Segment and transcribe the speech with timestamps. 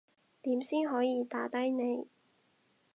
[0.41, 2.07] 點先可以打低你